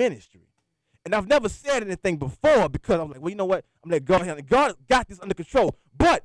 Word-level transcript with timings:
ministry. 0.00 0.40
And 1.04 1.14
I've 1.14 1.28
never 1.28 1.48
said 1.48 1.82
anything 1.82 2.16
before 2.16 2.68
because 2.68 3.00
I'm 3.00 3.10
like, 3.10 3.20
well, 3.20 3.30
you 3.30 3.36
know 3.36 3.44
what? 3.44 3.64
I'm 3.84 3.90
like 3.90 4.04
God. 4.04 4.46
God 4.48 4.74
got 4.88 5.08
this 5.08 5.20
under 5.20 5.34
control. 5.34 5.76
But 5.96 6.24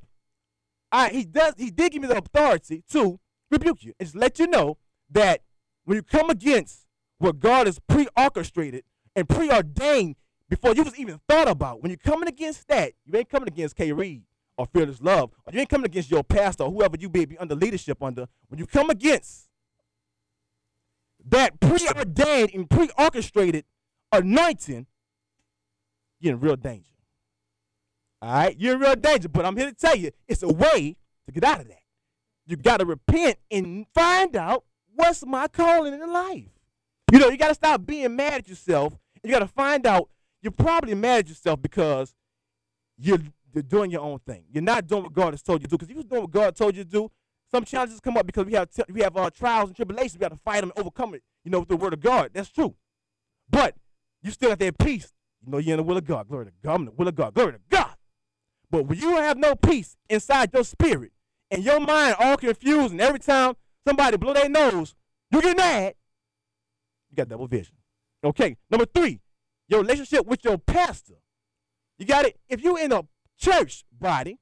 I 0.92 1.10
he 1.10 1.26
does 1.26 1.54
he 1.58 1.72
did 1.72 1.92
give 1.92 2.02
me 2.02 2.08
the 2.08 2.18
authority 2.18 2.84
to 2.92 3.20
rebuke 3.52 3.84
you 3.84 3.94
and 4.00 4.08
just 4.08 4.16
let 4.16 4.40
you 4.40 4.48
know 4.48 4.78
that 5.12 5.42
when 5.84 5.98
you 5.98 6.04
come 6.04 6.30
against 6.30 6.88
what 7.20 7.40
God 7.40 7.68
has 7.68 7.80
pre-orchestrated 7.80 8.84
and 9.16 9.28
preordained 9.28 10.16
before 10.50 10.74
you 10.76 10.84
was 10.84 10.98
even 11.00 11.20
thought 11.28 11.48
about, 11.48 11.82
when 11.82 11.90
you're 11.90 11.98
coming 11.98 12.28
against 12.28 12.68
that, 12.68 12.94
you 13.06 13.18
ain't 13.18 13.30
coming 13.30 13.48
against 13.48 13.76
K. 13.76 13.92
Reed 13.92 14.24
or 14.58 14.68
Fearless 14.68 15.02
Love, 15.02 15.32
or 15.46 15.54
you 15.54 15.60
ain't 15.60 15.70
coming 15.70 15.86
against 15.86 16.12
your 16.12 16.24
pastor 16.24 16.64
or 16.64 16.72
whoever 16.72 16.98
you 17.00 17.10
may 17.10 17.26
be 17.26 17.38
under 17.38 17.56
leadership 17.56 18.02
under. 18.02 18.28
When 18.48 18.60
you 18.60 18.66
come 18.66 18.90
against 18.90 19.50
that 21.30 21.60
preordained 21.60 22.52
and 22.54 22.70
pre-orchestrated 22.70 23.66
anointing, 24.12 24.86
you're 26.20 26.34
in 26.34 26.40
real 26.40 26.56
danger. 26.56 26.92
All 28.22 28.34
right, 28.34 28.56
you're 28.58 28.76
in 28.76 28.80
real 28.80 28.96
danger. 28.96 29.30
But 29.30 29.46
I'm 29.46 29.58
here 29.58 29.68
to 29.68 29.76
tell 29.76 29.96
you, 29.96 30.12
it's 30.28 30.44
a 30.44 30.52
way 30.52 30.98
to 31.26 31.32
get 31.32 31.44
out 31.44 31.62
of 31.62 31.68
that. 31.68 31.82
You 32.46 32.56
got 32.56 32.78
to 32.78 32.86
repent 32.86 33.38
and 33.50 33.86
find 33.94 34.36
out 34.36 34.64
what's 34.94 35.26
my 35.26 35.48
calling 35.48 35.94
in 35.94 36.14
life. 36.14 36.50
You 37.12 37.20
know, 37.20 37.30
you 37.30 37.38
got 37.38 37.50
to 37.50 37.56
stop 37.56 37.86
being 37.86 38.16
mad 38.16 38.34
at 38.34 38.48
yourself. 38.48 38.94
You 39.24 39.32
got 39.32 39.40
to 39.40 39.48
find 39.48 39.86
out 39.86 40.10
you're 40.42 40.52
probably 40.52 40.94
mad 40.94 41.20
at 41.20 41.30
yourself 41.30 41.62
because 41.62 42.14
you're, 42.98 43.20
you're 43.54 43.64
doing 43.64 43.90
your 43.90 44.02
own 44.02 44.20
thing. 44.20 44.44
You're 44.52 44.64
not 44.64 44.88
doing 44.88 45.04
what 45.04 45.14
God 45.14 45.34
has 45.34 45.42
told 45.42 45.62
you 45.62 45.68
to 45.68 45.72
do. 45.72 45.78
Because 45.78 45.90
if 45.90 45.96
you 45.96 45.98
was 45.98 46.06
doing 46.06 46.22
what 46.22 46.32
God 46.32 46.56
told 46.56 46.76
you 46.76 46.84
to 46.84 46.90
do, 46.90 47.12
some 47.56 47.64
challenges 47.64 48.02
come 48.02 48.18
up 48.18 48.26
because 48.26 48.46
we 48.46 48.54
have 48.54 48.70
we 48.90 49.02
have 49.02 49.16
uh, 49.16 49.30
trials 49.30 49.70
and 49.70 49.76
tribulations. 49.76 50.16
We 50.16 50.20
got 50.20 50.32
to 50.34 50.40
fight 50.44 50.60
them 50.60 50.72
and 50.76 50.80
overcome 50.80 51.16
it. 51.16 51.24
You 51.46 51.52
know, 51.52 51.60
with 51.60 51.70
the 51.70 51.78
word 51.78 51.94
of 51.94 52.02
God. 52.02 52.32
That's 52.34 52.50
true. 52.50 52.76
But 53.50 53.76
you 54.22 54.32
still 54.32 54.50
got 54.50 54.60
that 54.60 54.78
peace. 54.78 55.14
You 55.46 55.52
know, 55.52 55.58
you're 55.60 55.74
in 55.74 55.78
the 55.78 55.84
will 55.84 55.98
of 55.98 56.06
God. 56.06 56.28
Glory 56.28 56.48
to 56.48 56.52
God. 56.62 56.74
I'm 56.74 56.82
in 56.82 56.86
the 56.88 56.92
will 56.92 57.08
of 57.08 57.16
God. 57.16 57.34
Glory 57.34 57.54
to 57.54 57.60
God. 57.70 57.96
But 58.70 58.88
when 58.88 59.00
you 59.00 59.16
have 59.18 59.38
no 59.38 59.56
peace 59.56 59.96
inside 60.10 60.50
your 60.54 60.66
spirit 60.66 61.14
and 61.50 61.64
your 61.64 61.80
mind 61.80 62.18
all 62.20 62.36
confused, 62.36 62.92
and 62.92 63.00
every 63.00 63.20
time 63.20 63.54
somebody 63.88 64.18
blow 64.18 64.34
their 64.34 64.50
nose, 64.50 64.94
you 65.32 65.42
get 65.42 65.56
mad. 65.56 65.94
You 67.10 67.16
got 67.16 67.30
double 67.30 67.48
vision. 67.48 67.76
Okay. 68.24 68.58
Number 68.70 68.86
three, 68.86 69.22
your 69.70 69.80
relationship 69.82 70.26
with 70.26 70.44
your 70.44 70.58
pastor. 70.58 71.22
You 71.98 72.06
got 72.06 72.26
it. 72.26 72.38
If 72.50 72.62
you 72.62 72.76
in 72.76 72.92
a 72.92 73.04
church 73.38 73.86
body, 73.98 74.40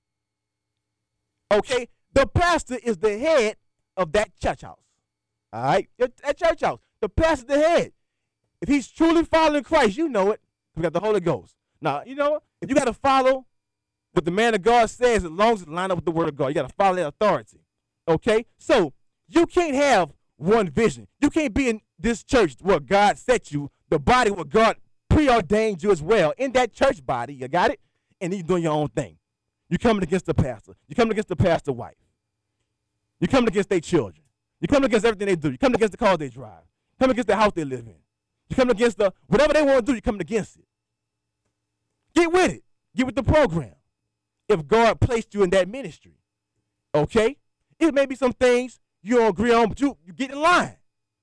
okay, 1.52 1.90
the 2.14 2.28
pastor 2.28 2.78
is 2.84 2.98
the 2.98 3.18
head 3.18 3.56
of 3.98 4.12
that 4.14 4.38
church 4.40 4.62
house. 4.62 4.80
All 5.52 5.64
right, 5.64 5.90
that 5.98 6.38
church 6.38 6.62
house. 6.62 6.80
The 7.02 7.10
pastor, 7.10 7.46
the 7.46 7.60
head. 7.60 7.92
If 8.62 8.70
he's 8.70 8.88
truly 8.88 9.26
following 9.26 9.64
Christ, 9.64 9.98
you 9.98 10.08
know 10.08 10.32
it. 10.32 10.42
We 10.76 10.82
got 10.82 10.94
the 10.94 11.00
Holy 11.00 11.20
Ghost. 11.20 11.56
Now, 11.82 12.02
you 12.06 12.16
know, 12.16 12.40
if 12.62 12.70
you 12.70 12.76
got 12.76 12.86
to 12.86 12.94
follow 12.94 13.46
what 14.14 14.26
the 14.26 14.32
man 14.32 14.56
of 14.56 14.62
God 14.62 14.90
says, 14.90 15.26
as 15.26 15.32
long 15.32 15.54
as 15.54 15.64
it 15.64 15.70
line 15.70 15.92
up 15.92 15.98
with 15.98 16.06
the 16.06 16.12
word 16.12 16.30
of 16.30 16.36
God, 16.36 16.48
you 16.48 16.54
got 16.54 16.68
to 16.68 16.76
follow 16.76 16.96
that 16.96 17.08
authority. 17.08 17.60
Okay, 18.08 18.46
so 18.58 18.94
you 19.28 19.46
can't 19.46 19.76
have 19.76 20.14
one 20.38 20.70
vision. 20.70 21.08
You 21.20 21.30
can't 21.30 21.54
be 21.54 21.70
in 21.70 21.82
this 22.00 22.24
church 22.24 22.56
where 22.62 22.80
God 22.80 23.18
set 23.18 23.52
you, 23.52 23.70
the 23.90 24.00
body 24.00 24.32
where 24.32 24.46
God 24.46 24.78
preordained 25.10 25.84
you 25.84 25.92
as 25.92 26.02
well. 26.02 26.34
In 26.38 26.52
that 26.54 26.74
church 26.74 27.06
body, 27.06 27.34
you 27.34 27.48
got 27.48 27.72
it, 27.72 27.80
and 28.22 28.34
you're 28.34 28.44
doing 28.44 28.64
your 28.64 28.74
own 28.74 28.88
thing. 28.90 29.18
You're 29.70 29.78
coming 29.78 30.04
against 30.04 30.26
the 30.26 30.34
pastor. 30.34 30.74
You're 30.88 30.96
coming 30.96 31.12
against 31.12 31.30
the 31.30 31.36
pastor 31.36 31.72
wife. 31.72 31.96
You're 33.24 33.30
coming 33.30 33.48
against 33.48 33.70
their 33.70 33.80
children. 33.80 34.22
You're 34.60 34.68
coming 34.68 34.88
against 34.88 35.06
everything 35.06 35.28
they 35.28 35.38
do. 35.38 35.48
You're 35.48 35.58
coming 35.58 35.76
against 35.76 35.94
the 35.94 35.98
car 35.98 36.18
they 36.18 36.28
drive. 36.28 36.50
You're 36.52 37.06
coming 37.06 37.14
against 37.14 37.30
the 37.30 37.38
house 37.38 37.54
they 37.56 37.64
live 37.64 37.88
in. 37.88 37.96
You're 38.50 38.58
coming 38.58 38.76
against 38.76 38.98
the 38.98 39.14
whatever 39.28 39.54
they 39.54 39.64
want 39.64 39.78
to 39.78 39.82
do. 39.84 39.94
You're 39.94 40.02
coming 40.02 40.20
against 40.20 40.58
it. 40.58 40.66
Get 42.14 42.34
with 42.34 42.52
it. 42.52 42.64
Get 42.94 43.06
with 43.06 43.16
the 43.16 43.24
program. 43.24 43.76
If 44.50 44.68
God 44.68 45.00
placed 45.00 45.34
you 45.34 45.42
in 45.42 45.52
that 45.52 45.70
ministry, 45.70 46.18
okay, 46.94 47.38
it 47.80 47.94
may 47.94 48.06
be 48.06 48.16
some 48.16 48.34
things 48.34 48.82
you 49.02 49.16
don't 49.16 49.30
agree 49.30 49.54
on, 49.54 49.70
but 49.70 49.80
you 49.80 49.98
you 50.06 50.12
get 50.12 50.32
in 50.32 50.42
line. 50.42 50.76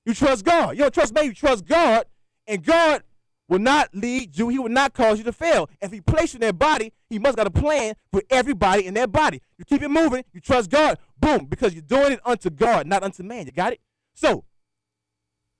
You 0.03 0.15
trust 0.15 0.43
God. 0.43 0.71
You 0.71 0.81
don't 0.81 0.93
trust 0.95 1.13
me. 1.13 1.25
You 1.25 1.35
trust 1.35 1.67
God, 1.67 2.07
and 2.47 2.65
God 2.65 3.03
will 3.51 3.59
not 3.59 3.89
lead 3.93 4.37
you. 4.37 4.47
He 4.47 4.57
will 4.57 4.69
not 4.69 4.93
cause 4.93 5.17
you 5.17 5.25
to 5.25 5.33
fail. 5.33 5.69
If 5.81 5.91
He 5.91 5.99
placed 5.99 6.33
you 6.33 6.37
in 6.37 6.41
that 6.41 6.57
body, 6.57 6.93
He 7.09 7.19
must 7.19 7.35
got 7.35 7.45
a 7.45 7.51
plan 7.51 7.95
for 8.09 8.23
everybody 8.29 8.87
in 8.87 8.93
that 8.93 9.11
body. 9.11 9.41
You 9.57 9.65
keep 9.65 9.83
it 9.83 9.89
moving. 9.89 10.23
You 10.31 10.39
trust 10.39 10.69
God. 10.69 10.97
Boom, 11.19 11.45
because 11.45 11.73
you're 11.73 11.81
doing 11.81 12.13
it 12.13 12.21
unto 12.25 12.49
God, 12.49 12.87
not 12.87 13.03
unto 13.03 13.23
man. 13.23 13.45
You 13.45 13.51
got 13.51 13.73
it. 13.73 13.81
So 14.13 14.45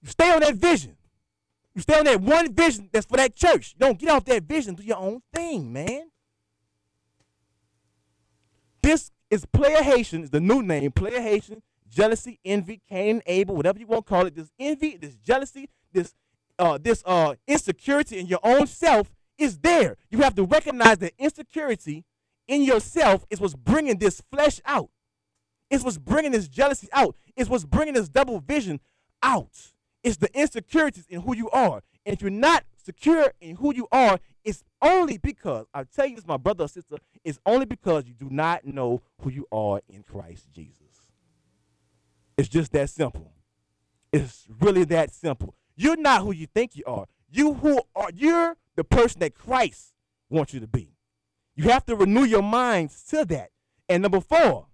you 0.01 0.09
stay 0.09 0.31
on 0.31 0.40
that 0.40 0.56
vision. 0.56 0.96
You 1.75 1.81
stay 1.81 2.00
on 2.00 2.06
that 2.06 2.22
one 2.22 2.53
vision 2.53 2.90
that's 2.94 3.06
for 3.06 3.18
that 3.18 3.35
church. 3.35 3.75
You 3.78 3.85
don't 3.85 4.00
get 4.00 4.09
off 4.09 4.24
that 4.25 4.44
vision, 4.44 4.75
do 4.75 4.84
your 4.84 4.97
own 4.97 5.22
thing, 5.34 5.72
man. 5.72 6.09
This 8.81 9.12
is 9.30 9.46
Player 9.46 9.84
Haitian, 9.84 10.24
is 10.24 10.30
the 10.30 10.40
new 10.40 10.63
name. 10.63 10.91
Player 10.91 11.22
Haitian, 11.22 11.62
jealousy, 11.90 12.40
envy, 12.46 12.81
Cain, 12.90 13.22
Abel, 13.25 13.56
whatever 13.56 13.80
you 13.80 13.88
want 13.88 14.06
to 14.06 14.09
call 14.09 14.25
it. 14.25 14.35
This 14.35 14.50
envy, 14.57 14.97
this 14.97 15.16
jealousy, 15.16 15.69
this 15.94 16.13
uh, 16.61 16.77
this 16.77 17.01
uh, 17.07 17.33
insecurity 17.47 18.19
in 18.19 18.27
your 18.27 18.39
own 18.44 18.67
self 18.67 19.11
is 19.38 19.57
there. 19.57 19.97
You 20.11 20.19
have 20.19 20.35
to 20.35 20.44
recognize 20.44 20.99
that 20.99 21.13
insecurity 21.17 22.05
in 22.47 22.61
yourself 22.61 23.25
is 23.31 23.41
what's 23.41 23.55
bringing 23.55 23.97
this 23.97 24.22
flesh 24.31 24.61
out. 24.63 24.91
It's 25.71 25.83
what's 25.83 25.97
bringing 25.97 26.31
this 26.31 26.47
jealousy 26.47 26.88
out. 26.94 27.16
It's 27.35 27.50
what's 27.50 27.66
bringing 27.66 27.95
this 27.95 28.09
double 28.09 28.39
vision 28.39 28.79
out. 29.23 29.71
It's 30.03 30.17
the 30.17 30.29
insecurities 30.39 31.07
in 31.09 31.21
who 31.21 31.35
you 31.35 31.50
are. 31.50 31.81
And 32.05 32.13
if 32.13 32.21
you're 32.21 32.29
not 32.29 32.63
secure 32.77 33.33
in 33.41 33.55
who 33.55 33.73
you 33.73 33.88
are, 33.91 34.19
it's 34.44 34.63
only 34.83 35.17
because, 35.17 35.66
I'll 35.73 35.85
tell 35.85 36.05
you 36.05 36.16
this, 36.16 36.27
my 36.27 36.38
brother 36.38 36.66
or 36.66 36.67
sister, 36.67 36.97
it's 37.23 37.39
only 37.45 37.66
because 37.66 38.05
you 38.05 38.13
do 38.13 38.29
not 38.29 38.66
know 38.66 39.01
who 39.21 39.31
you 39.31 39.47
are 39.51 39.81
in 39.89 40.03
Christ 40.03 40.47
Jesus. 40.53 40.75
It's 42.38 42.50
just 42.50 42.71
that 42.73 42.89
simple. 42.89 43.31
It's 44.13 44.45
really 44.59 44.83
that 44.85 45.11
simple. 45.11 45.55
You're 45.75 45.97
not 45.97 46.21
who 46.21 46.31
you 46.31 46.47
think 46.47 46.75
you 46.75 46.83
are. 46.85 47.07
You 47.29 47.53
who 47.55 47.81
are 47.95 48.09
you're 48.13 48.57
the 48.75 48.83
person 48.83 49.19
that 49.19 49.35
Christ 49.35 49.93
wants 50.29 50.53
you 50.53 50.59
to 50.59 50.67
be. 50.67 50.95
You 51.55 51.69
have 51.69 51.85
to 51.85 51.95
renew 51.95 52.23
your 52.23 52.41
minds 52.41 53.03
to 53.09 53.25
that. 53.25 53.49
And 53.89 54.01
number 54.01 54.21
four, 54.21 54.67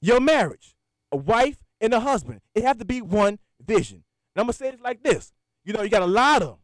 your 0.00 0.20
marriage, 0.20 0.76
a 1.12 1.16
wife 1.16 1.58
and 1.80 1.92
a 1.92 2.00
husband. 2.00 2.40
It 2.54 2.64
have 2.64 2.78
to 2.78 2.84
be 2.84 3.02
one 3.02 3.38
vision. 3.64 4.04
And 4.34 4.40
I'm 4.40 4.44
gonna 4.44 4.52
say 4.52 4.68
it 4.68 4.80
like 4.80 5.02
this. 5.02 5.32
You 5.64 5.72
know, 5.72 5.82
you 5.82 5.88
got 5.88 6.02
a 6.02 6.06
lot 6.06 6.42
of, 6.42 6.58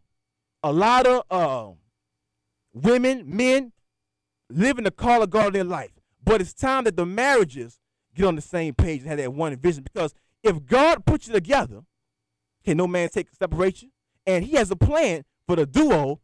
a 0.62 0.72
lot 0.72 1.06
of 1.06 1.22
uh, 1.30 1.72
women, 2.72 3.24
men 3.26 3.72
living 4.48 4.84
the 4.84 4.90
call 4.90 5.22
of 5.22 5.30
God 5.30 5.48
in 5.48 5.52
their 5.52 5.64
life. 5.64 5.92
But 6.24 6.40
it's 6.40 6.54
time 6.54 6.84
that 6.84 6.96
the 6.96 7.06
marriages 7.06 7.80
get 8.14 8.26
on 8.26 8.36
the 8.36 8.42
same 8.42 8.74
page 8.74 9.00
and 9.00 9.10
have 9.10 9.18
that 9.18 9.32
one 9.32 9.54
vision. 9.56 9.82
Because 9.82 10.14
if 10.42 10.64
God 10.64 11.04
puts 11.04 11.26
you 11.26 11.32
together, 11.34 11.82
can 12.66 12.76
no 12.76 12.86
man 12.86 13.08
take 13.08 13.28
separation? 13.32 13.92
And 14.26 14.44
He 14.44 14.56
has 14.56 14.70
a 14.70 14.76
plan 14.76 15.24
for 15.46 15.56
the 15.56 15.64
duo 15.64 16.20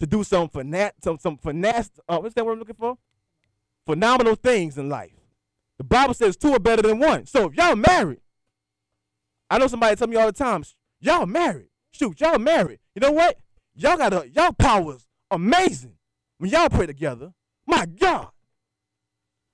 to 0.00 0.06
do 0.06 0.24
some 0.24 0.48
finance, 0.48 0.94
some 1.04 1.18
some 1.18 1.36
finesse. 1.36 1.90
Uh, 2.08 2.18
what's 2.18 2.34
that 2.34 2.44
word 2.44 2.54
I'm 2.54 2.58
looking 2.60 2.76
for? 2.76 2.96
Phenomenal 3.86 4.34
things 4.34 4.78
in 4.78 4.88
life. 4.88 5.12
The 5.78 5.84
Bible 5.84 6.14
says 6.14 6.36
two 6.36 6.52
are 6.54 6.58
better 6.58 6.82
than 6.82 6.98
one. 6.98 7.26
So 7.26 7.46
if 7.46 7.54
y'all 7.54 7.76
married, 7.76 8.20
I 9.50 9.58
know 9.58 9.66
somebody 9.66 9.96
tell 9.96 10.08
me 10.08 10.16
all 10.16 10.26
the 10.26 10.32
time, 10.32 10.64
y'all 11.00 11.26
married. 11.26 11.68
Shoot, 11.92 12.20
y'all 12.20 12.38
married. 12.38 12.78
You 12.94 13.00
know 13.00 13.12
what? 13.12 13.38
Y'all 13.74 13.98
got 13.98 14.14
a 14.14 14.28
y'all 14.30 14.52
powers 14.52 15.06
amazing 15.30 15.96
when 16.38 16.50
y'all 16.50 16.70
pray 16.70 16.86
together. 16.86 17.32
My 17.66 17.84
God. 17.84 18.30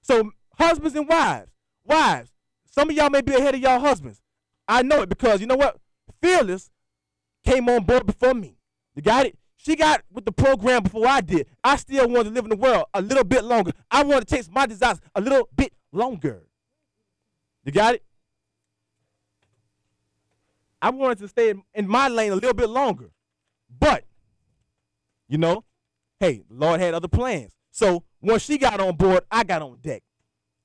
So 0.03 0.31
husbands 0.56 0.95
and 0.95 1.09
wives, 1.09 1.50
wives, 1.84 2.31
some 2.71 2.91
of 2.91 2.97
y'all 2.97 3.11
may 3.11 3.22
be 3.22 3.34
ahead 3.34 3.56
of 3.56 3.61
y'all 3.61 3.81
husbands. 3.81 4.22
I 4.69 4.83
know 4.83 5.03
it 5.03 5.09
because 5.09 5.41
you 5.41 5.47
know 5.49 5.56
what? 5.56 5.78
Fearless 6.22 6.71
came 7.44 7.69
on 7.69 7.84
board 7.84 8.06
before 8.06 8.34
me. 8.34 8.57
You 8.95 9.03
got 9.03 9.27
it? 9.27 9.39
She 9.57 9.74
got 9.74 10.03
with 10.13 10.24
the 10.24 10.33
program 10.33 10.84
before 10.84 11.07
I 11.07 11.21
did. 11.21 11.47
I 11.65 11.77
still 11.77 12.09
wanted 12.09 12.24
to 12.24 12.30
live 12.30 12.45
in 12.45 12.51
the 12.51 12.57
world 12.57 12.84
a 12.95 13.01
little 13.01 13.24
bit 13.24 13.45
longer. 13.45 13.72
I 13.91 14.04
want 14.04 14.27
to 14.27 14.34
chase 14.34 14.48
my 14.51 14.66
desires 14.66 15.01
a 15.15 15.21
little 15.21 15.48
bit 15.57 15.72
longer. 15.92 16.42
You 17.65 17.72
got 17.72 17.97
it? 17.97 18.04
I 20.80 20.91
wanted 20.91 21.18
to 21.18 21.28
stay 21.28 21.53
in 21.74 21.89
my 21.89 22.09
lane 22.09 22.33
a 22.33 22.36
little 22.36 22.54
bit 22.54 22.69
longer. 22.69 23.10
But, 23.78 24.04
you 25.28 25.39
know, 25.39 25.65
hey, 26.21 26.42
Lord 26.48 26.80
had 26.80 26.95
other 26.95 27.09
plans. 27.09 27.53
So 27.72 28.04
once 28.21 28.42
she 28.42 28.59
got 28.59 28.78
on 28.78 28.95
board, 28.95 29.24
I 29.30 29.42
got 29.42 29.62
on 29.62 29.78
deck. 29.83 30.03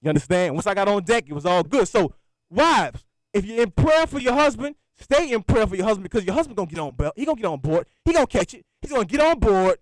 You 0.02 0.10
understand? 0.10 0.54
Once 0.54 0.68
I 0.68 0.74
got 0.74 0.88
on 0.88 1.04
deck, 1.04 1.26
it 1.28 1.34
was 1.34 1.46
all 1.46 1.64
good. 1.64 1.88
So, 1.88 2.14
wives, 2.50 3.04
if 3.34 3.46
you're 3.46 3.64
in 3.64 3.72
prayer 3.72 4.06
for 4.06 4.20
your 4.20 4.34
husband, 4.34 4.76
stay 5.02 5.32
in 5.32 5.44
prayer 5.44 5.68
for 5.68 5.76
your 5.76 5.86
husband 5.86 6.04
because 6.04 6.26
your 6.26 6.36
husband 6.36 6.58
gonna 6.58 6.70
get 6.70 6.80
on 6.80 6.92
board. 6.92 7.12
He 7.16 7.26
gonna 7.26 7.42
get 7.42 7.48
on 7.48 7.60
board. 7.60 7.86
He 8.06 8.14
gonna 8.14 8.28
catch 8.28 8.54
it. 8.54 8.66
He's 8.82 8.92
gonna 8.92 9.06
get 9.06 9.22
on 9.22 9.40
board. 9.40 9.80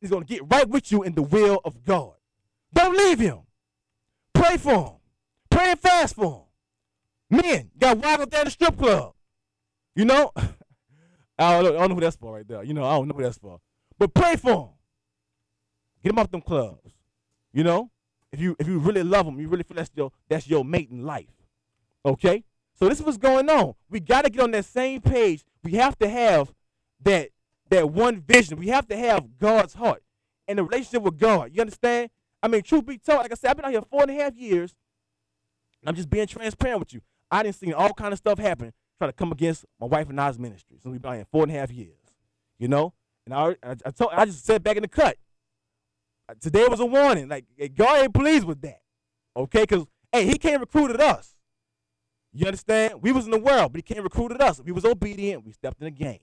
He's 0.00 0.10
gonna 0.10 0.24
get 0.24 0.42
right 0.50 0.68
with 0.68 0.90
you 0.90 1.02
in 1.02 1.14
the 1.14 1.22
will 1.22 1.60
of 1.64 1.84
God. 1.84 2.14
Don't 2.74 2.96
leave 2.96 3.18
him. 3.18 3.40
Pray 4.34 4.56
for 4.56 4.74
him. 4.74 4.92
Pray 5.50 5.70
and 5.70 5.80
fast 5.80 6.14
for 6.14 6.46
him. 7.30 7.40
Men, 7.42 7.70
got 7.78 8.00
there 8.00 8.20
in 8.20 8.28
the 8.28 8.50
strip 8.50 8.76
club. 8.76 9.14
You 9.94 10.04
know, 10.04 10.32
I 11.38 11.60
don't, 11.60 11.64
know, 11.64 11.76
I 11.76 11.80
don't 11.80 11.88
know 11.90 11.94
who 11.94 12.00
that's 12.00 12.16
for 12.16 12.34
right 12.34 12.46
there. 12.46 12.62
You 12.62 12.74
know, 12.74 12.84
I 12.84 12.92
don't 12.92 13.08
know 13.08 13.14
who 13.14 13.22
that's 13.22 13.38
for. 13.38 13.60
But 13.98 14.14
pray 14.14 14.36
for 14.36 14.50
him. 14.50 14.68
Get 16.02 16.12
him 16.12 16.18
off 16.18 16.30
them 16.30 16.42
clubs. 16.42 16.92
You 17.52 17.64
know, 17.64 17.90
if 18.32 18.40
you 18.40 18.56
if 18.58 18.66
you 18.66 18.78
really 18.78 19.02
love 19.02 19.26
him, 19.26 19.38
you 19.38 19.48
really 19.48 19.62
feel 19.62 19.76
that's 19.76 19.90
your 19.94 20.10
that's 20.28 20.48
your 20.48 20.64
mate 20.64 20.90
in 20.90 21.04
life. 21.04 21.30
Okay. 22.04 22.44
So 22.82 22.88
this 22.88 22.98
is 22.98 23.06
what's 23.06 23.16
going 23.16 23.48
on. 23.48 23.74
We 23.88 24.00
got 24.00 24.24
to 24.24 24.28
get 24.30 24.42
on 24.42 24.50
that 24.50 24.64
same 24.64 25.00
page. 25.00 25.44
We 25.62 25.74
have 25.74 25.96
to 26.00 26.08
have 26.08 26.52
that 27.04 27.28
that 27.70 27.90
one 27.90 28.20
vision. 28.20 28.58
We 28.58 28.70
have 28.70 28.88
to 28.88 28.96
have 28.96 29.38
God's 29.38 29.74
heart 29.74 30.02
and 30.48 30.58
the 30.58 30.64
relationship 30.64 31.02
with 31.02 31.16
God. 31.16 31.52
You 31.54 31.60
understand? 31.60 32.10
I 32.42 32.48
mean, 32.48 32.62
truth 32.62 32.84
be 32.84 32.98
told, 32.98 33.20
like 33.20 33.30
I 33.30 33.36
said, 33.36 33.50
I've 33.50 33.56
been 33.56 33.66
out 33.66 33.70
here 33.70 33.82
four 33.82 34.02
and 34.02 34.10
a 34.10 34.14
half 34.14 34.34
years. 34.34 34.74
I'm 35.86 35.94
just 35.94 36.10
being 36.10 36.26
transparent 36.26 36.80
with 36.80 36.92
you. 36.92 37.02
I 37.30 37.44
didn't 37.44 37.54
see 37.54 37.72
all 37.72 37.94
kind 37.94 38.12
of 38.12 38.18
stuff 38.18 38.40
happen 38.40 38.72
try 38.98 39.06
to 39.06 39.12
come 39.12 39.30
against 39.30 39.64
my 39.78 39.86
wife 39.86 40.10
and 40.10 40.20
I's 40.20 40.40
ministry 40.40 40.78
since 40.82 40.90
we've 40.90 41.00
been 41.00 41.12
out 41.12 41.14
here 41.14 41.26
four 41.30 41.44
and 41.44 41.52
a 41.52 41.54
half 41.54 41.70
years. 41.70 42.00
You 42.58 42.66
know? 42.66 42.94
And 43.26 43.32
I, 43.32 43.50
I, 43.62 43.76
I 43.86 43.90
told, 43.92 44.10
I 44.12 44.24
just 44.24 44.44
said 44.44 44.64
back 44.64 44.74
in 44.74 44.82
the 44.82 44.88
cut. 44.88 45.18
Today 46.40 46.66
was 46.68 46.80
a 46.80 46.86
warning. 46.86 47.28
Like 47.28 47.44
God 47.76 48.02
ain't 48.02 48.12
pleased 48.12 48.44
with 48.44 48.60
that. 48.62 48.80
Okay? 49.36 49.60
Because 49.60 49.86
hey, 50.10 50.26
he 50.26 50.36
can't 50.36 50.60
recruited 50.60 51.00
us. 51.00 51.36
You 52.32 52.46
understand? 52.46 53.02
We 53.02 53.12
was 53.12 53.26
in 53.26 53.30
the 53.30 53.38
world, 53.38 53.72
but 53.72 53.78
he 53.78 53.82
can't 53.82 54.02
recruited 54.02 54.40
us. 54.40 54.60
We 54.60 54.72
was 54.72 54.84
obedient. 54.84 55.44
We 55.44 55.52
stepped 55.52 55.80
in 55.80 55.84
the 55.84 55.90
game. 55.90 56.20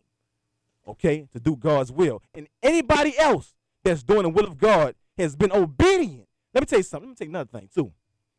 Okay? 0.87 1.27
To 1.33 1.39
do 1.39 1.55
God's 1.55 1.91
will. 1.91 2.23
And 2.33 2.47
anybody 2.63 3.17
else 3.17 3.53
that's 3.83 4.03
doing 4.03 4.23
the 4.23 4.29
will 4.29 4.45
of 4.45 4.57
God 4.57 4.95
has 5.17 5.35
been 5.35 5.51
obedient. 5.51 6.27
Let 6.53 6.61
me 6.61 6.65
tell 6.65 6.79
you 6.79 6.83
something. 6.83 7.09
Let 7.09 7.11
me 7.11 7.15
tell 7.15 7.25
you 7.25 7.31
another 7.31 7.59
thing 7.59 7.69
too. 7.73 7.91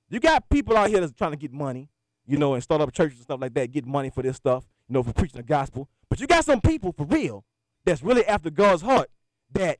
You 0.08 0.18
got 0.18 0.48
people 0.48 0.76
out 0.76 0.90
here 0.90 1.00
that's 1.00 1.12
trying 1.12 1.30
to 1.30 1.36
get 1.36 1.52
money, 1.52 1.88
you 2.26 2.36
know, 2.36 2.54
and 2.54 2.62
start 2.62 2.80
up 2.80 2.92
churches 2.92 3.18
and 3.18 3.24
stuff 3.24 3.40
like 3.40 3.54
that, 3.54 3.70
get 3.70 3.86
money 3.86 4.10
for 4.10 4.22
this 4.22 4.36
stuff, 4.36 4.64
you 4.88 4.94
know, 4.94 5.04
for 5.04 5.12
preaching 5.12 5.38
the 5.38 5.44
gospel. 5.44 5.88
But 6.08 6.18
you 6.18 6.26
got 6.26 6.44
some 6.44 6.60
people 6.60 6.92
for 6.92 7.04
real 7.04 7.44
that's 7.84 8.02
really 8.02 8.26
after 8.26 8.50
God's 8.50 8.82
heart 8.82 9.08
that 9.52 9.78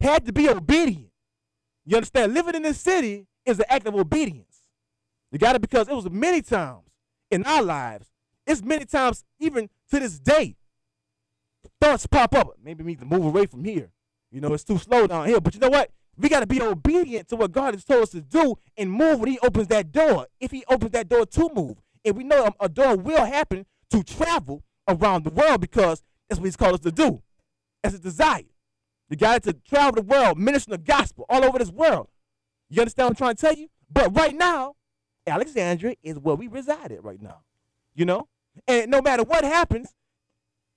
had 0.00 0.26
to 0.26 0.32
be 0.32 0.48
obedient. 0.50 1.10
You 1.86 1.96
understand? 1.96 2.34
Living 2.34 2.54
in 2.54 2.62
this 2.62 2.78
city 2.78 3.26
is 3.46 3.58
an 3.58 3.64
act 3.68 3.86
of 3.86 3.94
obedience. 3.94 4.60
You 5.32 5.38
got 5.38 5.56
it 5.56 5.62
because 5.62 5.88
it 5.88 5.94
was 5.94 6.10
many 6.10 6.42
times 6.42 6.86
in 7.30 7.44
our 7.44 7.62
lives. 7.62 8.10
It's 8.46 8.62
many 8.62 8.84
times, 8.84 9.24
even 9.40 9.68
to 9.90 10.00
this 10.00 10.18
day, 10.18 10.56
thoughts 11.80 12.06
pop 12.06 12.34
up. 12.34 12.54
Maybe 12.62 12.84
we 12.84 12.92
need 12.92 13.00
to 13.00 13.06
move 13.06 13.24
away 13.24 13.46
from 13.46 13.64
here. 13.64 13.90
You 14.30 14.40
know, 14.40 14.54
it's 14.54 14.64
too 14.64 14.78
slow 14.78 15.06
down 15.06 15.26
here. 15.26 15.40
But 15.40 15.54
you 15.54 15.60
know 15.60 15.68
what? 15.68 15.90
We 16.16 16.28
got 16.28 16.40
to 16.40 16.46
be 16.46 16.62
obedient 16.62 17.28
to 17.28 17.36
what 17.36 17.52
God 17.52 17.74
has 17.74 17.84
told 17.84 18.04
us 18.04 18.10
to 18.10 18.20
do 18.20 18.56
and 18.76 18.90
move 18.90 19.20
when 19.20 19.30
He 19.30 19.38
opens 19.40 19.68
that 19.68 19.92
door. 19.92 20.26
If 20.40 20.50
He 20.50 20.64
opens 20.68 20.92
that 20.92 21.08
door 21.08 21.26
to 21.26 21.50
move. 21.54 21.76
And 22.04 22.16
we 22.16 22.24
know 22.24 22.48
a 22.60 22.68
door 22.68 22.96
will 22.96 23.24
happen 23.24 23.66
to 23.90 24.02
travel 24.02 24.62
around 24.88 25.24
the 25.24 25.30
world 25.30 25.60
because 25.60 26.02
that's 26.28 26.40
what 26.40 26.46
He's 26.46 26.56
called 26.56 26.74
us 26.74 26.80
to 26.80 26.92
do. 26.92 27.22
That's 27.82 27.96
a 27.96 27.98
desire. 27.98 28.42
You 29.10 29.16
got 29.16 29.42
to 29.44 29.52
travel 29.52 29.92
the 29.92 30.02
world, 30.02 30.38
minister 30.38 30.70
the 30.72 30.78
gospel 30.78 31.26
all 31.28 31.44
over 31.44 31.58
this 31.58 31.70
world. 31.70 32.08
You 32.68 32.80
understand 32.80 33.06
what 33.06 33.10
I'm 33.10 33.16
trying 33.16 33.34
to 33.36 33.40
tell 33.40 33.54
you? 33.54 33.68
But 33.90 34.16
right 34.16 34.34
now, 34.34 34.74
Alexandria 35.26 35.96
is 36.02 36.18
where 36.18 36.36
we 36.36 36.48
reside 36.48 36.92
at 36.92 37.02
right 37.02 37.20
now. 37.20 37.40
You 37.94 38.04
know? 38.04 38.28
And 38.66 38.90
no 38.90 39.02
matter 39.02 39.22
what 39.22 39.44
happens, 39.44 39.94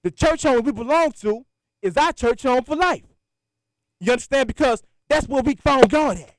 the 0.03 0.11
church 0.11 0.43
home 0.43 0.63
we 0.63 0.71
belong 0.71 1.11
to 1.21 1.45
is 1.81 1.97
our 1.97 2.13
church 2.13 2.43
home 2.43 2.63
for 2.63 2.75
life. 2.75 3.03
You 3.99 4.11
understand? 4.11 4.47
Because 4.47 4.83
that's 5.09 5.27
where 5.27 5.43
we 5.43 5.55
found 5.55 5.89
God 5.89 6.17
at. 6.17 6.35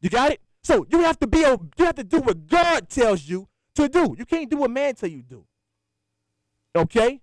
You 0.00 0.10
got 0.10 0.32
it? 0.32 0.40
So 0.62 0.86
you 0.90 1.00
have 1.00 1.18
to 1.20 1.26
be 1.26 1.38
you 1.38 1.70
have 1.78 1.94
to 1.96 2.04
do 2.04 2.20
what 2.20 2.46
God 2.46 2.88
tells 2.88 3.28
you 3.28 3.48
to 3.74 3.88
do. 3.88 4.14
You 4.18 4.24
can't 4.24 4.50
do 4.50 4.56
what 4.58 4.70
man 4.70 4.94
tell 4.94 5.08
you 5.08 5.22
do. 5.22 5.44
Okay? 6.74 7.20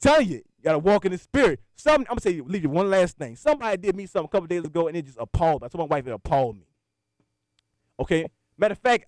Tell 0.00 0.22
you, 0.22 0.36
you 0.36 0.64
gotta 0.64 0.78
walk 0.78 1.04
in 1.04 1.12
the 1.12 1.18
spirit. 1.18 1.60
Some 1.76 2.02
I'm 2.02 2.16
gonna 2.16 2.20
say 2.20 2.40
leave 2.40 2.62
you 2.62 2.70
one 2.70 2.88
last 2.88 3.18
thing. 3.18 3.36
Somebody 3.36 3.76
did 3.76 3.96
me 3.96 4.06
something 4.06 4.26
a 4.26 4.28
couple 4.28 4.46
days 4.46 4.64
ago 4.64 4.88
and 4.88 4.96
it 4.96 5.06
just 5.06 5.18
appalled. 5.20 5.64
I 5.64 5.68
told 5.68 5.90
my 5.90 5.96
wife 5.96 6.06
it 6.06 6.12
appalled 6.12 6.56
me. 6.56 6.66
Okay? 7.98 8.26
Matter 8.60 8.72
of 8.72 8.78
fact, 8.78 9.06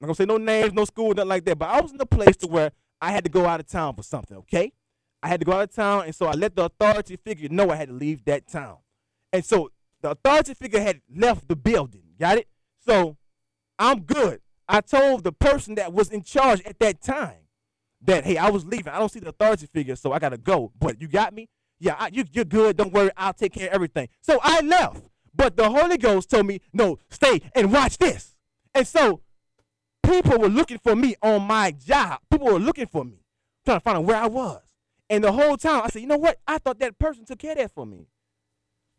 I'm 0.00 0.06
not 0.06 0.06
gonna 0.08 0.14
say 0.14 0.24
no 0.24 0.38
names, 0.38 0.72
no 0.72 0.84
school, 0.86 1.12
nothing 1.14 1.28
like 1.28 1.44
that. 1.44 1.58
But 1.58 1.68
I 1.68 1.80
was 1.80 1.92
in 1.92 2.00
a 2.00 2.06
place 2.06 2.36
to 2.38 2.46
where 2.46 2.72
I 3.00 3.12
had 3.12 3.22
to 3.24 3.30
go 3.30 3.44
out 3.44 3.60
of 3.60 3.68
town 3.68 3.94
for 3.94 4.02
something, 4.02 4.38
okay? 4.38 4.72
I 5.22 5.28
had 5.28 5.40
to 5.40 5.46
go 5.46 5.52
out 5.52 5.68
of 5.68 5.74
town, 5.74 6.04
and 6.06 6.14
so 6.14 6.26
I 6.26 6.32
let 6.32 6.56
the 6.56 6.64
authority 6.64 7.16
figure 7.16 7.48
know 7.50 7.70
I 7.70 7.76
had 7.76 7.88
to 7.88 7.94
leave 7.94 8.24
that 8.24 8.48
town. 8.48 8.78
And 9.32 9.44
so 9.44 9.70
the 10.00 10.12
authority 10.12 10.54
figure 10.54 10.80
had 10.80 11.02
left 11.14 11.48
the 11.48 11.56
building. 11.56 12.02
Got 12.18 12.38
it? 12.38 12.48
So 12.86 13.16
I'm 13.78 14.00
good. 14.00 14.40
I 14.68 14.80
told 14.80 15.24
the 15.24 15.32
person 15.32 15.74
that 15.74 15.92
was 15.92 16.10
in 16.10 16.22
charge 16.22 16.62
at 16.62 16.78
that 16.78 17.02
time 17.02 17.48
that, 18.02 18.24
hey, 18.24 18.36
I 18.36 18.50
was 18.50 18.64
leaving. 18.64 18.92
I 18.92 18.98
don't 18.98 19.10
see 19.10 19.20
the 19.20 19.30
authority 19.30 19.66
figure, 19.66 19.96
so 19.96 20.12
I 20.12 20.18
got 20.18 20.30
to 20.30 20.38
go. 20.38 20.72
But 20.78 21.00
you 21.00 21.08
got 21.08 21.34
me? 21.34 21.48
Yeah, 21.80 21.96
I, 21.98 22.10
you, 22.12 22.24
you're 22.32 22.44
good. 22.44 22.76
Don't 22.76 22.92
worry. 22.92 23.10
I'll 23.16 23.34
take 23.34 23.52
care 23.52 23.68
of 23.68 23.74
everything. 23.74 24.08
So 24.22 24.38
I 24.42 24.60
left. 24.60 25.08
But 25.34 25.56
the 25.56 25.68
Holy 25.68 25.98
Ghost 25.98 26.30
told 26.30 26.46
me, 26.46 26.60
no, 26.72 26.98
stay 27.10 27.40
and 27.54 27.72
watch 27.72 27.98
this. 27.98 28.34
And 28.78 28.86
so 28.86 29.22
people 30.04 30.38
were 30.38 30.48
looking 30.48 30.78
for 30.78 30.94
me 30.94 31.16
on 31.20 31.42
my 31.42 31.72
job. 31.72 32.20
People 32.30 32.46
were 32.46 32.60
looking 32.60 32.86
for 32.86 33.04
me, 33.04 33.24
trying 33.64 33.78
to 33.78 33.80
find 33.80 33.98
out 33.98 34.04
where 34.04 34.16
I 34.16 34.28
was. 34.28 34.62
And 35.10 35.24
the 35.24 35.32
whole 35.32 35.56
time, 35.56 35.82
I 35.82 35.88
said, 35.88 36.00
you 36.00 36.06
know 36.06 36.16
what? 36.16 36.38
I 36.46 36.58
thought 36.58 36.78
that 36.78 36.96
person 36.96 37.24
took 37.24 37.40
care 37.40 37.52
of 37.52 37.58
that 37.58 37.72
for 37.72 37.84
me. 37.84 38.06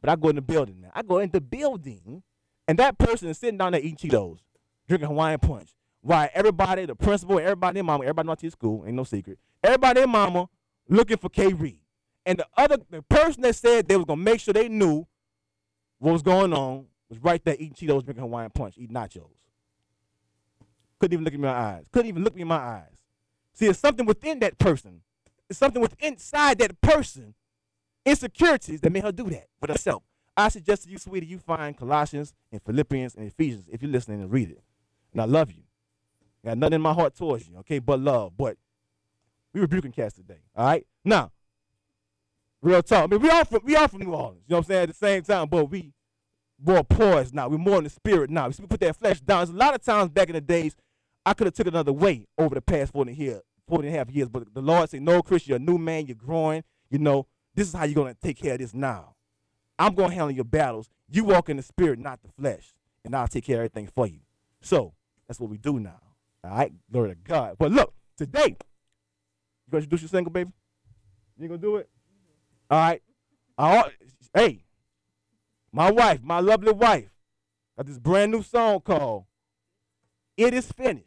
But 0.02 0.10
I 0.10 0.18
go 0.18 0.28
in 0.28 0.36
the 0.36 0.42
building 0.42 0.82
man. 0.82 0.92
I 0.94 1.02
go 1.02 1.20
in 1.20 1.32
the 1.32 1.40
building, 1.40 2.24
and 2.68 2.78
that 2.78 2.98
person 2.98 3.30
is 3.30 3.38
sitting 3.38 3.58
down 3.58 3.72
there 3.72 3.80
eating 3.80 4.10
Cheetos, 4.10 4.40
drinking 4.86 5.08
Hawaiian 5.08 5.40
punch. 5.40 5.70
Why 6.02 6.30
everybody, 6.34 6.86
the 6.86 6.96
principal, 6.96 7.40
everybody, 7.40 7.76
their 7.76 7.84
mama, 7.86 8.04
everybody 8.04 8.28
not 8.28 8.40
to 8.40 8.52
school, 8.52 8.84
ain't 8.86 8.96
no 8.96 9.06
secret. 9.06 9.40
Everybody, 9.64 10.02
their 10.02 10.08
mama, 10.08 10.50
looking 10.90 11.18
for 11.18 11.30
K. 11.30 11.54
Reed. 11.54 11.80
And 12.26 12.40
the 12.40 12.48
other, 12.58 12.80
the 12.90 13.02
person 13.04 13.44
that 13.44 13.56
said 13.56 13.88
they 13.88 13.96
was 13.96 14.06
gonna 14.06 14.22
make 14.22 14.42
sure 14.42 14.54
they 14.54 14.68
knew 14.68 15.08
what 16.00 16.12
was 16.12 16.22
going 16.22 16.52
on 16.52 16.88
was 17.08 17.20
right 17.20 17.42
there 17.46 17.56
eating 17.58 17.76
Cheetos, 17.76 18.04
drinking 18.04 18.24
Hawaiian 18.24 18.52
punch, 18.52 18.78
eating 18.78 18.94
nachos. 18.94 19.39
Couldn't 21.00 21.14
even 21.14 21.26
look 21.26 21.34
in 21.34 21.42
my 21.42 21.50
eyes. 21.50 21.86
Couldn't 21.92 22.10
even 22.10 22.24
look 22.24 22.36
me 22.36 22.42
in 22.42 22.48
my 22.48 22.58
eyes. 22.58 23.04
See, 23.54 23.68
it's 23.68 23.80
something 23.80 24.06
within 24.06 24.40
that 24.40 24.58
person. 24.58 25.02
It's 25.50 25.60
something 25.60 25.82
within 25.82 26.14
inside 26.14 26.60
that 26.60 26.80
person 26.82 27.34
insecurities 28.06 28.82
that 28.82 28.92
made 28.92 29.04
her 29.04 29.12
do 29.12 29.30
that 29.30 29.48
with 29.62 29.70
herself. 29.70 30.04
I 30.36 30.50
suggest 30.50 30.84
to 30.84 30.90
you, 30.90 30.98
sweetie, 30.98 31.26
you 31.26 31.40
find 31.40 31.76
Colossians 31.76 32.34
and 32.52 32.62
Philippians 32.62 33.16
and 33.16 33.28
Ephesians 33.28 33.66
if 33.72 33.82
you're 33.82 33.92
listening 33.92 34.22
and 34.22 34.32
read 34.32 34.50
it. 34.50 34.64
And 35.12 35.22
I 35.22 35.26
love 35.26 35.52
you. 35.52 35.64
I 36.44 36.50
got 36.50 36.58
nothing 36.58 36.76
in 36.76 36.82
my 36.82 36.94
heart 36.94 37.16
towards 37.16 37.48
you, 37.48 37.58
okay, 37.58 37.80
but 37.80 38.00
love. 38.00 38.34
But 38.38 38.58
we 39.54 39.60
rebuking 39.60 39.92
cats 39.92 40.16
today, 40.16 40.40
all 40.56 40.66
right? 40.66 40.88
Now, 41.04 41.32
real 42.62 42.82
talk. 42.82 43.06
I 43.06 43.08
mean, 43.08 43.22
we 43.22 43.30
all 43.30 43.44
from 43.44 43.62
we 43.64 43.76
are 43.76 43.88
from 43.88 44.02
New 44.02 44.14
Orleans, 44.14 44.44
you 44.48 44.54
know 44.54 44.58
what 44.58 44.66
I'm 44.66 44.68
saying? 44.68 44.84
At 44.84 44.90
the 44.90 44.96
same 44.96 45.24
time, 45.24 45.48
but 45.50 45.66
we 45.66 45.92
more 46.64 46.84
poised 46.84 47.34
now. 47.34 47.48
We're 47.48 47.58
more 47.58 47.78
in 47.78 47.84
the 47.86 47.90
spirit 47.90 48.30
now. 48.30 48.48
We 48.48 48.68
put 48.68 48.80
that 48.82 48.96
flesh 48.96 49.20
down. 49.22 49.40
There's 49.40 49.50
a 49.50 49.54
lot 49.54 49.76
of 49.76 49.82
times 49.82 50.10
back 50.10 50.30
in 50.30 50.36
the 50.36 50.42
days, 50.42 50.76
I 51.26 51.34
could 51.34 51.48
have 51.48 51.54
took 51.54 51.68
another 51.68 51.94
way 51.94 52.28
over 52.38 52.56
the 52.56 52.62
past 52.62 52.94
40 52.94 53.14
years, 53.14 53.42
40 53.68 53.88
and 53.88 53.96
a 53.96 54.00
half 54.00 54.10
years. 54.10 54.30
But 54.30 54.54
the 54.54 54.62
Lord 54.62 54.90
said, 54.90 55.02
no, 55.02 55.22
Chris, 55.22 55.48
you're 55.48 55.58
a 55.58 55.60
new 55.60 55.78
man. 55.78 56.06
You're 56.06 56.16
growing. 56.16 56.64
You 56.90 57.00
know, 57.00 57.28
this 57.56 57.68
is 57.68 57.74
how 57.74 57.84
you're 57.84 57.96
going 57.96 58.14
to 58.14 58.20
take 58.20 58.38
care 58.38 58.54
of 58.54 58.60
this 58.60 58.74
now. 58.74 59.16
I'm 59.78 59.96
going 59.96 60.10
to 60.10 60.16
handle 60.16 60.32
your 60.32 60.46
battles. 60.46 60.90
You 61.10 61.24
walk 61.24 61.50
in 61.50 61.58
the 61.58 61.64
spirit, 61.64 62.00
not 62.00 62.22
the 62.22 62.30
flesh, 62.30 62.74
and 63.04 63.16
I'll 63.16 63.28
take 63.28 63.46
care 63.46 63.58
of 63.58 63.60
everything 63.66 63.88
for 63.88 64.08
you. 64.08 64.20
So 64.62 64.94
that's 65.28 65.40
what 65.40 65.50
we 65.50 65.58
do 65.58 65.80
now. 65.80 66.00
All 66.44 66.52
right, 66.52 66.74
glory 66.92 67.10
to 67.10 67.16
God. 67.16 67.56
But 67.58 67.72
look, 67.72 67.94
today, 68.18 68.58
you 69.70 69.72
going 69.72 69.82
to 69.82 69.86
introduce 69.86 70.02
your 70.02 70.10
single, 70.10 70.32
baby? 70.32 70.52
You 71.38 71.48
going 71.48 71.60
to 71.60 71.66
do 71.66 71.76
it? 71.78 71.90
All 72.70 72.80
right. 72.80 73.02
All, 73.58 73.86
hey, 74.34 74.64
my 75.72 75.92
wife, 75.92 76.22
my 76.24 76.40
lovely 76.40 76.72
wife, 76.72 77.10
got 77.78 77.86
this 77.86 78.00
brand 78.00 78.32
new 78.32 78.42
song 78.42 78.82
called 78.82 79.26
It 80.40 80.54
Is 80.54 80.72
Finished. 80.72 81.06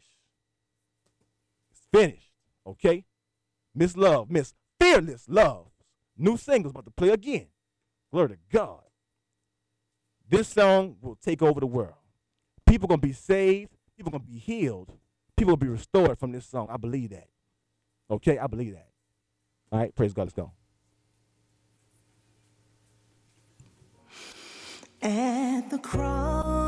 It's 1.72 1.82
finished, 1.92 2.30
okay? 2.66 3.04
Miss 3.74 3.96
Love, 3.96 4.30
Miss 4.30 4.54
Fearless 4.80 5.26
Love. 5.28 5.68
New 6.18 6.36
singles 6.36 6.72
about 6.72 6.84
to 6.84 6.90
play 6.90 7.10
again. 7.10 7.46
Glory 8.12 8.30
to 8.30 8.38
God. 8.52 8.82
This 10.28 10.48
song 10.48 10.96
will 11.00 11.16
take 11.16 11.42
over 11.42 11.60
the 11.60 11.66
world. 11.66 11.94
People 12.66 12.88
gonna 12.88 13.00
be 13.00 13.12
saved. 13.12 13.70
People 13.96 14.12
gonna 14.12 14.24
be 14.24 14.38
healed. 14.38 14.92
People 15.36 15.52
will 15.52 15.56
be 15.58 15.68
restored 15.68 16.18
from 16.18 16.32
this 16.32 16.46
song. 16.46 16.68
I 16.70 16.76
believe 16.76 17.10
that. 17.10 17.28
Okay, 18.10 18.38
I 18.38 18.46
believe 18.48 18.74
that. 18.74 18.88
All 19.72 19.80
right, 19.80 19.94
praise 19.94 20.12
God. 20.14 20.24
Let's 20.24 20.34
go. 20.34 20.52
At 25.02 25.70
the 25.70 25.78
cross. 25.78 26.61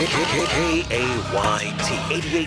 K-A-Y-T 0.07 1.88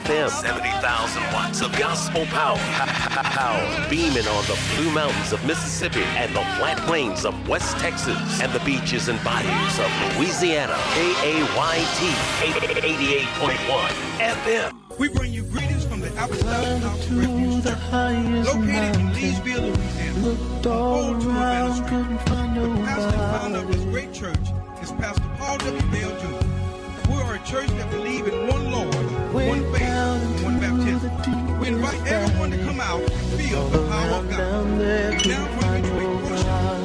FM 0.00 0.30
70,000 0.30 1.22
watts 1.34 1.60
of 1.60 1.70
gospel 1.78 2.24
power. 2.26 2.56
Power 2.56 3.86
beaming 3.90 4.26
on 4.26 4.42
the 4.46 4.58
blue 4.74 4.90
mountains 4.90 5.32
of 5.34 5.44
Mississippi 5.44 6.02
and 6.16 6.34
the 6.34 6.40
flat 6.56 6.78
plains 6.86 7.26
of 7.26 7.34
West 7.46 7.76
Texas 7.76 8.40
and 8.40 8.50
the 8.52 8.60
beaches 8.60 9.08
and 9.08 9.22
bayous 9.22 9.78
of 9.78 9.90
Louisiana. 10.16 10.78
K-A-Y-T 10.94 12.06
88.1 12.40 13.90
FM. 14.18 14.72
We 14.98 15.10
bring 15.10 15.34
you 15.34 15.42
greetings 15.42 15.84
from 15.84 16.00
the 16.00 16.08
Apostolic 16.12 16.82
House 16.82 17.06
Refuge 17.10 17.64
Church, 17.64 18.46
located 18.46 18.96
in 18.96 19.10
Leesville, 19.10 19.76
Louisiana. 19.76 20.62
The 20.62 20.72
whole 20.72 21.20
tour 21.20 21.32
ministry. 21.34 21.98
The 21.98 22.82
pastor 22.86 23.18
and 23.18 23.40
founder 23.40 23.58
of 23.58 23.66
this 23.68 23.84
great 23.84 24.14
church 24.14 24.48
is 24.80 24.90
Pastor 24.92 25.30
Paul 25.38 25.58
W 25.58 26.45
church 27.46 27.68
that 27.68 27.88
believe 27.92 28.26
in 28.26 28.48
one 28.48 28.72
Lord, 28.72 28.94
one 29.32 29.72
faith, 29.72 30.42
one 30.42 30.58
baptism. 30.58 31.60
We 31.60 31.68
invite 31.68 32.04
everyone 32.08 32.50
to 32.50 32.58
come 32.64 32.80
out 32.80 33.00
and 33.00 33.40
feel 33.40 33.68
the 33.68 33.86
power 33.88 34.18
of 34.18 34.30
God. 34.30 35.26
Now 35.26 35.65